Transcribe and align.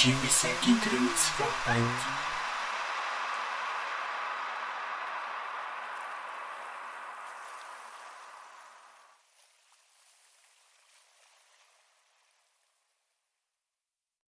time 0.00 0.28
segue 0.30 0.78
transformando 0.78 2.37